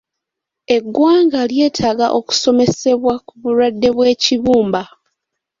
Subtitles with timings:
[0.75, 4.81] Eggwanga lyeetaaga okusomesebwa ku bulwadde bw'ekibumba.